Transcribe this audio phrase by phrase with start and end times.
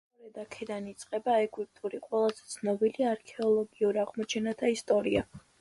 [0.09, 5.29] სწორედ აქედან იწყება ეგვიპტური ყველაზე ცნობილი არქეოლოგიურ აღმოჩენათა ისტორია.